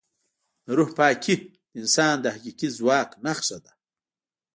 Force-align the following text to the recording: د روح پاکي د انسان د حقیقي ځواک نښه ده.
د 0.65 0.67
روح 0.77 0.89
پاکي 0.97 1.35
د 1.71 1.73
انسان 1.79 2.15
د 2.21 2.25
حقیقي 2.35 2.69
ځواک 2.77 3.09
نښه 3.25 3.57
ده. 3.65 3.73